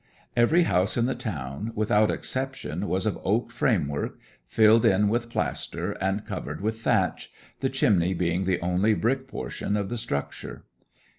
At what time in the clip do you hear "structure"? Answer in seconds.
9.97-10.63